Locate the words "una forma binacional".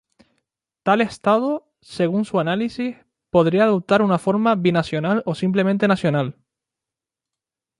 4.01-5.21